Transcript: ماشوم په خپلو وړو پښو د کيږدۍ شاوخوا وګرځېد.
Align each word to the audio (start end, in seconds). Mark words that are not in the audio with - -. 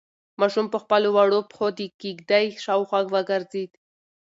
ماشوم 0.39 0.67
په 0.73 0.77
خپلو 0.83 1.07
وړو 1.13 1.39
پښو 1.51 1.67
د 1.79 1.81
کيږدۍ 2.01 2.45
شاوخوا 2.63 2.99
وګرځېد. 3.13 3.71